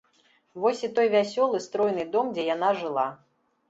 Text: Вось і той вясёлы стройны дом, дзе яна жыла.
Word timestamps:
Вось 0.63 0.81
і 0.87 0.89
той 1.01 1.13
вясёлы 1.17 1.63
стройны 1.69 2.09
дом, 2.19 2.35
дзе 2.43 2.51
яна 2.55 2.77
жыла. 2.85 3.11